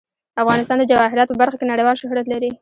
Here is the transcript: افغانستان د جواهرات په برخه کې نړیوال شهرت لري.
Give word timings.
افغانستان 0.43 0.77
د 0.79 0.83
جواهرات 0.91 1.27
په 1.29 1.37
برخه 1.41 1.57
کې 1.59 1.65
نړیوال 1.71 1.95
شهرت 2.01 2.25
لري. 2.33 2.51